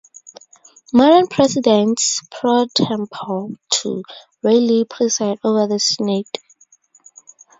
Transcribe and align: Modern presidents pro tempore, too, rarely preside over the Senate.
Modern 0.91 1.27
presidents 1.27 2.21
pro 2.31 2.65
tempore, 2.75 3.49
too, 3.69 4.01
rarely 4.41 4.83
preside 4.83 5.37
over 5.43 5.67
the 5.67 5.77
Senate. 5.77 6.39